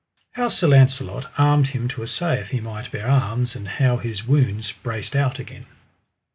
How 0.31 0.47
Sir 0.47 0.65
Launcelot 0.67 1.27
armed 1.37 1.67
him 1.67 1.87
to 1.89 2.01
assay 2.01 2.39
if 2.39 2.49
he 2.49 2.59
might 2.59 2.89
bear 2.91 3.07
arms, 3.07 3.55
and 3.55 3.67
how 3.67 3.97
his 3.97 4.25
wounds 4.25 4.71
brast 4.71 5.15
out 5.15 5.37
again. 5.37 5.67